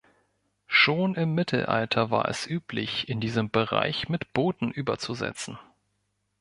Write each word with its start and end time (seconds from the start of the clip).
Schon 0.65 1.13
im 1.13 1.35
Mittelalter 1.35 2.09
war 2.09 2.27
es 2.27 2.47
üblich, 2.47 3.07
in 3.07 3.21
diesem 3.21 3.51
Bereich 3.51 4.09
mit 4.09 4.33
Booten 4.33 4.71
überzusetzen. 4.71 5.59